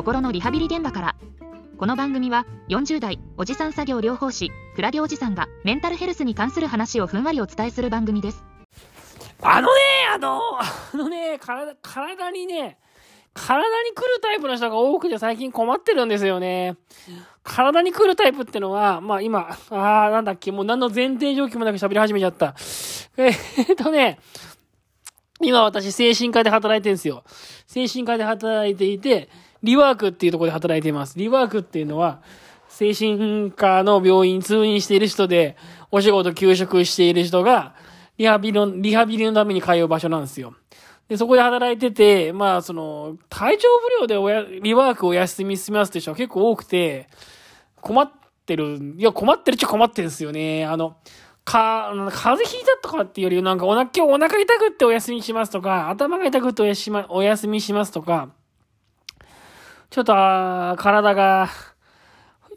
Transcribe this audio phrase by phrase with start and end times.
[0.00, 1.16] 心のリハビリ現場から
[1.76, 8.42] この番組は40代おじさん作業療法士クラゲおじさんがメンタルヘルスに関する話をふんわりお伝えする番組です
[9.42, 12.78] あのね、あの、あのね、体、体にね、
[13.34, 16.78] 体に来るタイプの人が多くて最近困ってるんですよね。
[17.42, 22.54] 体に来るタイプってのは、まあ今、あーなんだっけ、もう何の前提条件もなく喋り始めちゃった。
[23.18, 24.18] えー、っとね、
[25.42, 27.22] 今私精神科で働いてるんですよ。
[27.66, 29.28] 精神科で働いていて、
[29.62, 31.18] リワークっていうところで働いています。
[31.18, 32.22] リワークっていうのは、
[32.68, 35.56] 精神科の病院通院している人で、
[35.90, 37.74] お仕事休職している人が、
[38.16, 40.54] リハビリの、リハビリのために通う場所なんですよ。
[41.08, 47.08] で、そこで働いてて、まあ、その、体調不良でおや、リワークお休みしますって人は結構多くて、
[47.80, 48.10] 困っ
[48.46, 50.64] てる、いや、困ってるっちゃ困ってるんですよね。
[50.64, 50.96] あの、
[51.44, 58.30] か、風邪ひいたとかっていうより、なんかおな、今日お腹痛くってお休みしますとか、頭が痛くっておやし、お休みしますとか、
[59.90, 60.12] ちょっと、
[60.78, 61.50] 体が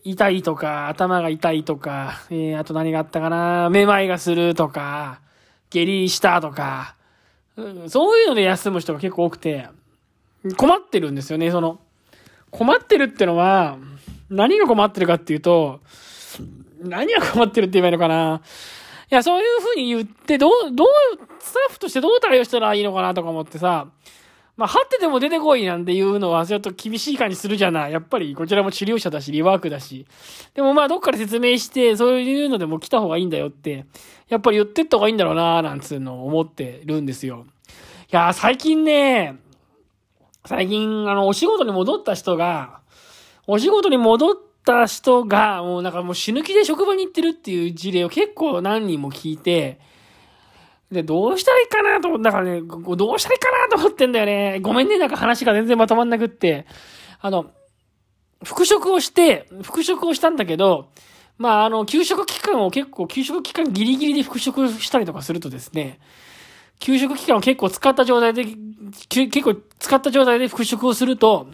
[0.03, 5.19] 痛いとか、頭が痛いとか、えー、あと何があったかな、めまいがするとか、
[5.71, 6.95] 下痢したとか、
[7.57, 9.67] うん、そういうので休む人が結構多くて、
[10.57, 11.79] 困ってるんですよね、その。
[12.51, 13.77] 困ってるってのは、
[14.29, 15.79] 何が困ってるかっていうと、
[16.83, 18.41] 何が困ってるって言えばいいのかな。
[19.11, 20.87] いや、そういう風に言って、どう、どう、
[21.39, 23.87] スタッフとしてどう対応したらいいのかなとか思ってさ、
[24.55, 27.91] まあ、張ってても出てこいなんていうのは、ちょっと厳しい感じするじゃない。
[27.91, 30.05] やっぱり、こちらも治療者だし、リワークだし。
[30.53, 33.85] でもまあ、どっかで説明して、そういうのでも来た方がいいんだよって、
[34.29, 37.45] やっぱり言ってった方がいいんだろうななんつうのを思ってるんですよ。
[38.11, 39.37] いや最近ね、
[40.45, 42.81] 最近、あの、お仕事に戻った人が、
[43.47, 49.79] お仕事に戻った人が、もうなんかもう死ぬ気で職場に行ってるっていう事例を結構何人も聞いて、
[50.93, 54.59] で、どうしたらいいかなと思って、だからね、どうしたらいいかなと思ってんだよね。
[54.61, 56.65] ごめんね、なんか話が全然まとまんなくって。
[57.19, 57.51] あの、
[58.43, 60.89] 復職をして、復職をしたんだけど、
[61.37, 65.99] まあ、あの、給食期間を結構、給食期間ギリギリで復職したりとかするとですね、
[66.79, 68.45] 給食期間を結構使った状態で、
[69.09, 71.47] 結構使った状態で復職をすると、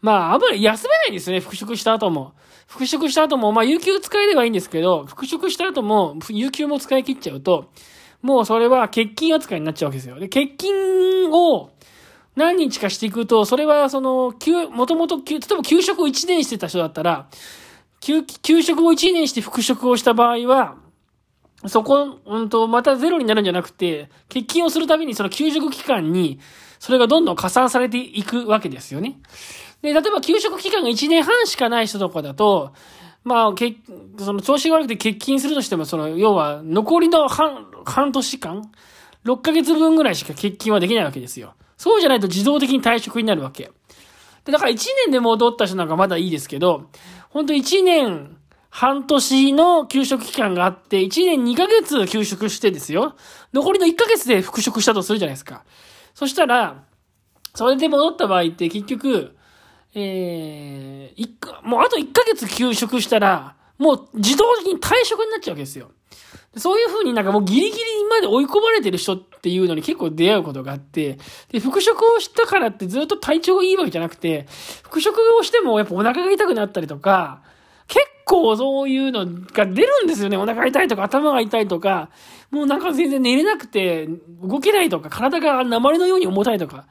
[0.00, 2.32] まあ、あんまり休めないんですね、復職した後も。
[2.66, 7.70] 復職した後も、まあ、有給使えればいいんですけど、復職した後も、有給も使い切っちゃうと、
[8.22, 10.18] もうそれは欠勤扱いになっちゃうわけですよ。
[10.18, 11.70] で、欠勤を
[12.36, 17.28] 何日かしていくと、それはその、休、もともと、例えば休職を1年してた人だったら、
[18.00, 20.76] 休、休職を1年して復職をした場合は、
[21.66, 26.40] そこ、うんと、またゼロになるんじゃなくて、欠勤をするたびにその休職期間に、
[26.78, 29.20] それがどんどん加算されていくわけですよね。
[29.82, 32.72] で、例えば休職期間が1年半しかない人とかだと、
[33.24, 33.76] まあ、け、
[34.18, 38.62] その調子が悪くて欠勤するとしても、その、要は、残りの半、半年間
[39.24, 41.54] ?6 ヶ月分ぐらいしか欠勤はできないわけですよ。
[41.76, 43.70] そうじゃないと自動的に退職になるわけ。
[44.44, 46.88] で、だから1年で戻った人なんかまだいいですけど、
[47.30, 48.36] 本当1年
[48.70, 53.14] 半年の休職期間があって、1年2ヶ月休職してですよ。
[53.52, 55.64] 残りの1ヶ月で復職したとするじゃないですか。
[56.14, 56.82] そしたら、
[57.54, 59.36] それで戻った場合って結局、
[59.94, 61.30] えー、一
[61.64, 65.90] もうあと1ヶ月休職したら、もう自動的に退職になっちゃうわけですよ。
[66.56, 67.74] そういう風になんかもうギリギリ
[68.10, 71.18] まで追い込まれてる人っていうのに結構出会うことがあって、
[71.50, 74.46] で、復職をしたからってずっと体調がいいわけじゃなくて、
[74.82, 77.42] 復職をしてもやっぱお腹が痛くなったりとか、
[77.88, 80.36] 結構そういうのが出るんですよね。
[80.36, 82.10] お腹痛いとか頭が痛いとか、
[82.50, 84.08] もうなんか全然寝れなくて
[84.42, 86.84] 動けないとか、体が鉛のように重たいとか。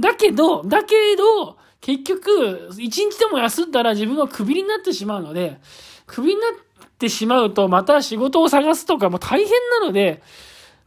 [0.00, 5.60] だけど、だけど、結局、一日でも休んだら自分はクビになってしまうので、
[6.06, 9.50] クビになってしまうとまた仕事を探すとかも大変
[9.82, 10.22] なので、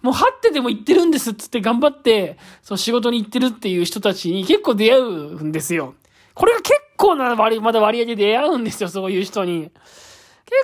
[0.01, 5.93] もう張ってでも行ってるんですっつって頑張って、その仕事に行ってるっていう人たちに結構出会うんですよ。
[6.33, 9.65] これが結構な割、まだ割合で出会うんですよ、そういう人に。
[9.65, 9.75] 結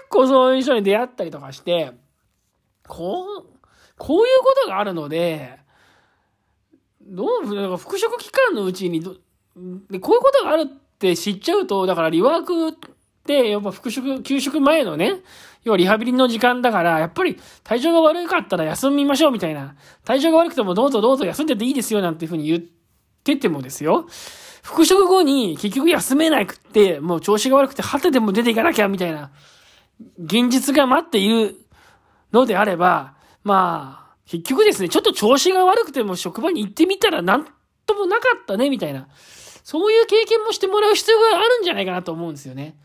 [0.09, 1.91] 構そういう人に出会ったりとかして、
[2.87, 3.45] こう、
[3.99, 5.59] こういうことがあるので、
[7.03, 9.03] どう、なんか復職期間のうちに、
[9.55, 10.65] で、こういうことがあるっ
[10.99, 12.73] て知っちゃうと、だからリワークっ
[13.25, 15.21] て、やっぱ復職、休職前のね、
[15.63, 19.75] 要はリハビリの時間だから、やっぱり体調が悪かったら休みましょうみたいな。
[20.03, 22.63] 体調が悪くてもどうぞどうぞ休んでていいですよなんていうふうに言っ
[23.23, 24.07] ててもですよ。
[24.61, 29.31] 復職後に結局休めなくって、もう調子が悪くて果てでも出ていかなきゃみたいな、
[30.17, 31.55] 現実が待っている
[32.31, 33.13] のであれば、
[33.43, 37.45] まあ、結局ですね、ちょっと調子が悪くても職場に行ってみたらなん
[37.85, 39.07] ともなかったね、みたいな。
[39.63, 42.75] そういう経験もしてもらう必要があるんじゃないかなと思うんですよね。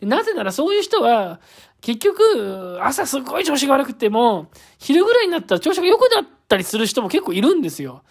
[0.00, 1.40] でなぜならそういう人は、
[1.80, 8.02] 結局、朝すごい調子が悪くても、昼ぐらいになったら調子が良くなったりする人も結構いるんですよ。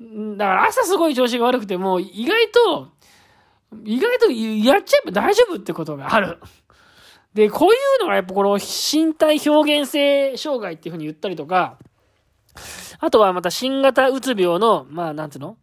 [0.00, 0.06] だ
[0.46, 2.88] から朝すごい調子が悪くても、意外と、
[3.84, 6.38] 意外とやっちゃえば大丈夫ってことがある。
[7.34, 11.78] で、こういうのがやっぱこの身体表現性障害っていうふうに言ったりとか、
[13.00, 15.58] あとはまた新型うつ病の、まあなんつうの？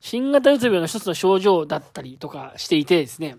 [0.00, 3.36] 新型うつ病の一つの症状だったりとかしていてですね、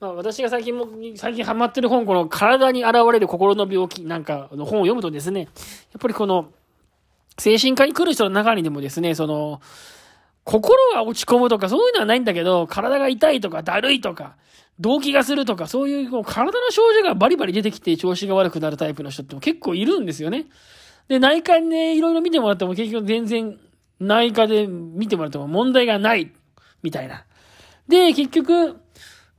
[0.00, 5.50] まあ私が最近も、最近ハマってる本、この体に現れる心の病気なんかの本を読むとですね、やっ
[6.00, 6.50] ぱりこの、
[7.38, 9.60] 精神科に来る人の中にでもですね、その、
[10.44, 14.36] 心が落ち込むとかそういうのはないんだけど、体が痛いとかだるいとか、
[14.80, 20.46] 動悸がするとか、そういうこう体の症状がバリバリ出てきて調子が悪くなるタイプの人って結構いるんですよね。
[21.08, 23.58] で、内科にね、いろいろ見てもらっても結局全然
[24.00, 26.32] 内科で見てもらっても問題がない、
[26.82, 27.24] みたいな。
[27.88, 28.80] で、結局、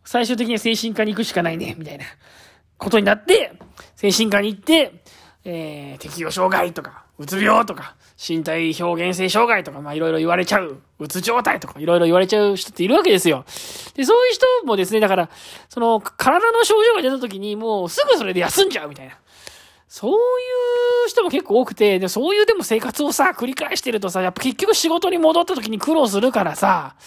[0.04, 2.06] 最終的には精神科に行くしかないね、みたいな
[2.78, 3.54] ことになって、
[3.96, 5.04] 精神科に行って、
[5.44, 13.46] えー、適応障害とか、うつ病とか、身体表現性障害とか、まあいろいろ言われちゃう、うつ状態とかいろいろ言われちゃう人っているわけですよ。
[13.96, 15.30] で、そういう人もですね、だから、
[15.70, 19.18] その、体の症状が出た時にもうすぐそれで休んじゃうみたいな。
[19.96, 20.16] そうい
[21.06, 26.98] う人も結構多くて、で、そういうでも生活をさ、繰り返してるとさ、やっぱ結局仕事に戻った時に苦労するからさ、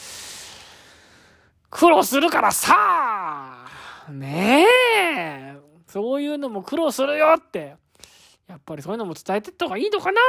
[1.69, 3.67] 苦労するからさ、
[4.09, 4.65] ね
[4.97, 7.77] え、そういうのも苦労するよって、
[8.47, 10.21] やっぱりそういうのも伝えてった方がいいのかな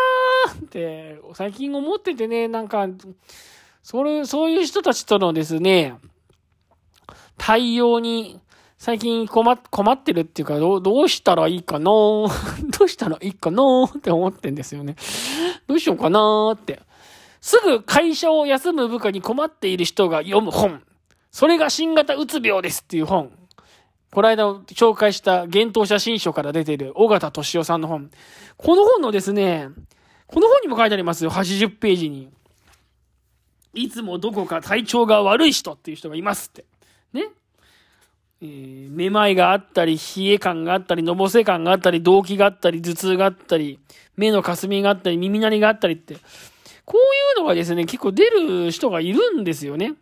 [0.52, 2.90] って、最近思っててね、なんか、
[3.82, 5.96] それ、そういう人たちとのですね、
[7.38, 8.42] 対応に、
[8.80, 11.84] 最近困困ってるっていうか、どう、どうしたらいいかな？
[11.92, 12.30] ど
[12.86, 14.96] うしたらいいかなって思ってんですよね。
[15.68, 16.80] どうしようかなって。
[17.42, 20.82] すぐ会社を休む部下に困っている人が読む本。
[21.30, 23.38] それが新型うつ病ですっていう本。
[24.14, 28.10] この間紹介した幻冬写真書から出ている尾形敏夫さんの本。
[28.56, 29.68] この本のですね、
[30.26, 31.32] この本にも書いてありますよ。
[31.32, 32.30] 80ページに。
[33.74, 36.64] いつもどこか体調が悪い人っていう人がいますって。
[37.12, 37.28] ね？
[38.42, 43.80] えー、めまいがあったり、冷え感があったり、のぼせ感があったり、動悸があったり、頭痛があったり、
[44.16, 46.16] 目のかすみがあったり、耳鳴りがあったりって。
[46.86, 47.00] こう
[47.38, 49.94] いうのがですね、結構出る人がいるんですよね。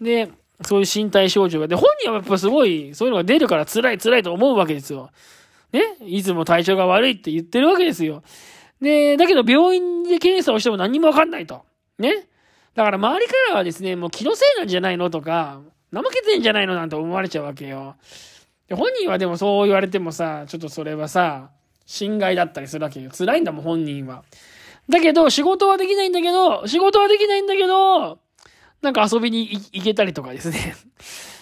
[0.00, 0.30] で、
[0.62, 1.68] そういう身体症状が。
[1.68, 5.10] で、本人はやっぱすごい、そういうのが出るから辛い辛いと思うわけですよ。
[5.70, 5.82] ね？
[6.06, 8.22] いつも体調が悪いって言ってるわけですよ。
[8.80, 11.62] で、だけど病院で検査をしても何もわかんないと。
[11.98, 12.26] ね？
[12.74, 15.60] だから周りからはですね、もう気のせいなんじゃないのとか、
[15.92, 17.96] 怠けてんじゃないのなんて思われちゃうわけよ。
[18.68, 21.50] で本人はでもそう言われてもさ、ちょっとそれはさ、
[21.86, 23.10] 侵害だったりするわけよ。
[23.10, 24.24] 辛いんだもん、本人は。
[24.90, 28.18] だけど、仕事はできないんだけど、仕事はできないんだけど、
[28.82, 30.74] なんか遊びに行けたりとかですね。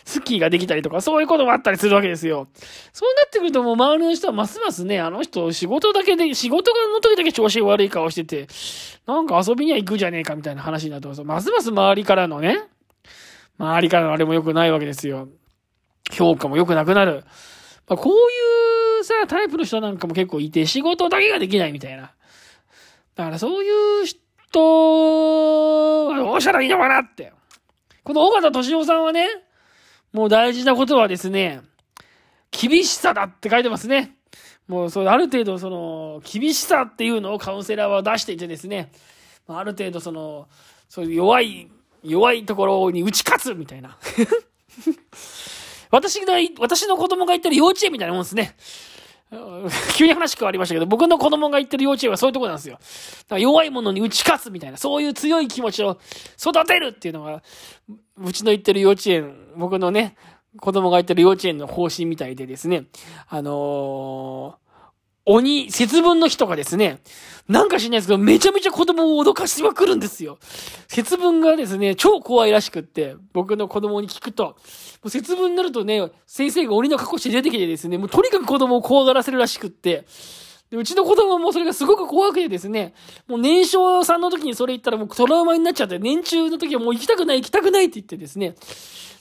[0.06, 2.46] スッキーができたりとか、そういうこともあったりするわけですよ。
[2.92, 8.46] そうなってくるともう周りの人はますますね、あの人仕事だけで、仕事の時だけ調子悪い顔してて、
[9.04, 11.24] なんか遊びには行くじゃねえかみたいな話になってます。
[11.24, 12.62] ますます周りからのね、
[13.58, 15.28] 周りからのあれも良くないわけですよ。
[16.12, 17.24] 評価も良くなくなる。
[17.88, 22.12] まあ、こういうさ、タイプの人なんかも結構いて、仕事だけができないみたいな。
[23.14, 27.32] だからそういう人はどうしたらいいのかなって。
[28.04, 29.26] この尾形敏夫さんはね、
[30.12, 31.62] もう大事なことはですね、
[32.50, 34.16] 厳しさだって書いてますね。
[34.68, 38.90] もう、そう、ある程度、その、厳しさっていうのをカウンセラーは出していてですね、
[39.48, 40.48] ある程度、その、
[40.88, 41.68] そういう弱い、
[42.02, 43.96] 弱いところに打ち勝つみたいな。
[45.90, 48.56] 私が、私の子供が行ってる幼稚園みたいなもんですね。
[49.96, 52.74] 急に話変わりましたけど、僕の子供が行ってる幼稚園はそういうとこなんですよ。
[52.74, 55.98] だから弱いものに打ち勝つみたいな、そういう強い気持ちを
[56.40, 57.42] 育てるっていうのが、
[58.18, 60.16] うちの行ってる幼稚園、僕のね、
[60.60, 62.84] 子供が行ってる幼稚園の方針みたいでですね、
[63.28, 64.65] あのー
[65.28, 67.00] 鬼、節分の日とかですね、
[67.48, 70.38] なんか知んないですけど、めちゃめちゃ子供を脅かしまくるんですよ。
[70.86, 74.54] 節分がですね、超怖いらしくって、僕の子供に聞くと、も
[75.04, 80.06] う節分になるとね、先生が鬼の格好して出てきてですね、もうとにかく子供を怖がらせるらしくって、
[80.70, 82.94] で、うちの子供もそれがすごく怖くてですね、
[83.28, 88.56] もう年少さんの時にそれ言ったらもうトラウマになっちゃって、年中の時はもう行きたくない、行きたくないって言ってですね、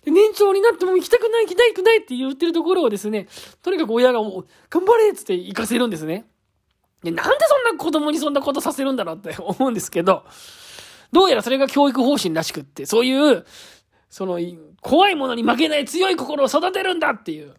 [0.03, 3.27] で年長になっても行きたくない、行きたくないって言ってるところをですね、
[3.61, 6.25] とにかく親がもう、頑張れっつって行かせるんですね。
[7.03, 10.23] で、なんでそんな子供にそんなことさせるんだろうって 思うんですけど、
[11.11, 13.45] どうやらそれが教育方針らしくって、そういう、
[14.09, 14.39] その、
[14.81, 17.53] 怖いものに負けない強い心を育てるんだっていう、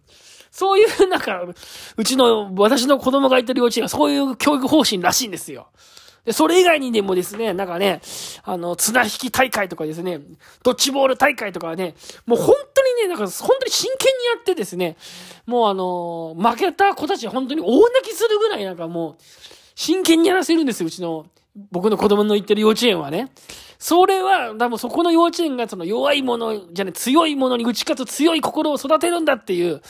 [0.56, 1.44] そういう、なんか、
[1.98, 5.66] うちの、私の子供がいてる幼稚園はそういう教育方針らしいんですよ。
[6.24, 8.00] で、それ以外にでもですね、なんかね、
[8.42, 10.18] あの、綱引き大会とかですね、
[10.62, 11.94] ドッジボール大会とかはね、
[12.24, 14.96] もう本当にね、なんか本当に真剣にやってですね、
[15.44, 19.22] もうあの、負けた子たち本当に大泣きするぐらいなんかもう、
[19.74, 21.26] 真剣にやらせるんですよ、うちの
[21.70, 23.30] 僕の子供の行ってる幼稚園はね。
[23.78, 29.82] それは、多分そこの幼稚園がその弱いもの、じゃね、強いものに打ち勝つ強い心を育てるんだっていう、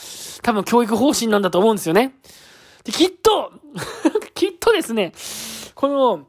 [0.43, 2.15] 多分教育方針なんだと思うんですよね。
[2.83, 3.51] で、きっと、
[4.33, 5.13] きっとですね、
[5.75, 6.27] この、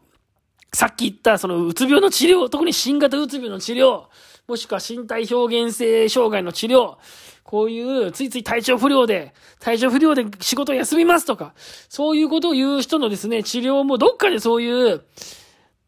[0.73, 4.05] さっき言ったそのうつ病の治療、特に新型うつ病の治療、
[4.49, 6.97] もしくは身体表現性障害の治療、
[7.43, 11.53] こういうついつい体調不良で、体調不良で仕事休みますとか、
[11.91, 15.03] そういうことを言う人のですね、治療もどっかでそういう、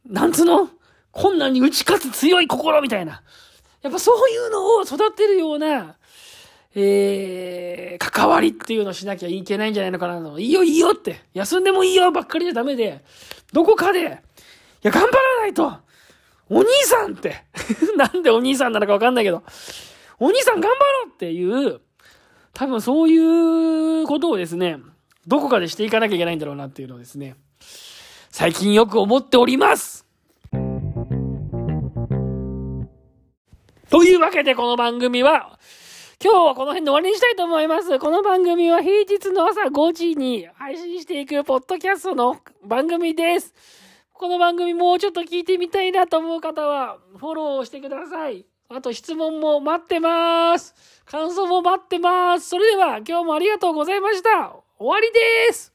[0.07, 0.69] なんつうの？
[1.11, 3.23] 困難に打ち勝つ強い心みたいな。
[3.81, 5.97] やっぱそういうのを育てるような、
[6.75, 10.39] えー、関わりっていうのをしなきゃいけないんじゃないのかなと。
[10.39, 11.23] いいよいいよって。
[11.33, 13.03] 休んでもいいよばっかりじゃダメで、
[13.55, 15.73] どこかで、いや、頑張らないと
[16.51, 17.45] お兄さんって
[17.97, 19.45] なんでお兄さんなのかわかんないけど、
[20.19, 21.81] お兄さん頑張ろうっていう、
[22.53, 24.79] 多分そういうことをですね、
[25.29, 27.37] どこかでしていかなきゃいけないんだろうなっていうのをですね、
[28.31, 30.05] 最近よく思っております
[33.89, 35.59] というわけでこの番組は、
[36.23, 37.99] 今日はこの辺で終わりにしたいと思います。
[38.01, 43.55] この番組は平日の朝5時に配信していくポッドキャストの番組です。
[44.21, 48.45] この番組もうちょっと聞いてみたいなと思う方はフォローしてください。
[48.69, 50.75] あと質問も待ってます。
[51.07, 52.51] 感想も待ってます。
[52.51, 54.57] それでは今日もありがとうございました。
[54.79, 55.11] 終わり
[55.49, 55.73] です。